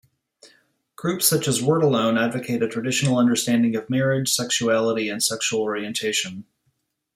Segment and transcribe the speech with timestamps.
[0.95, 6.45] Groups such as WordAlone advocate a traditional understanding of marriage, sexuality and sexual orientation.